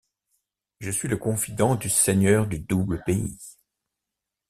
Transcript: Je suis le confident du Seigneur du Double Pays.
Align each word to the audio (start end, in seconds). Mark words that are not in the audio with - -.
Je 0.79 0.89
suis 0.89 1.07
le 1.07 1.15
confident 1.17 1.75
du 1.75 1.87
Seigneur 1.87 2.47
du 2.47 2.57
Double 2.57 3.03
Pays. 3.05 3.37